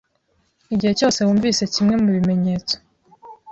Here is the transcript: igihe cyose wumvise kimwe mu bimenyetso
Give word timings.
igihe 0.73 0.93
cyose 0.99 1.19
wumvise 1.21 1.63
kimwe 1.73 1.95
mu 2.01 2.09
bimenyetso 2.15 2.75